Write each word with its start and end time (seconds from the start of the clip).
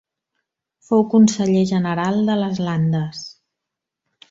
Fou 0.87 1.05
conseller 1.11 1.61
general 1.73 2.19
de 2.31 2.39
les 2.41 2.63
Landes. 2.71 3.23